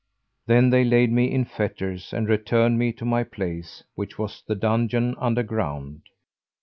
Then 0.47 0.71
they 0.71 0.83
laid 0.83 1.11
me 1.11 1.31
in 1.31 1.45
fetters 1.45 2.11
and 2.11 2.27
returned 2.27 2.79
me 2.79 2.91
to 2.93 3.05
my 3.05 3.23
place 3.23 3.83
which 3.93 4.17
was 4.17 4.41
the 4.41 4.55
dungeon 4.55 5.13
under 5.19 5.43
ground. 5.43 6.01